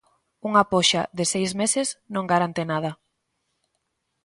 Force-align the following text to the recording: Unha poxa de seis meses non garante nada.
Unha 0.49 0.63
poxa 0.71 1.01
de 1.17 1.23
seis 1.33 1.49
meses 1.61 1.87
non 2.13 2.25
garante 2.31 2.61
nada. 2.71 2.91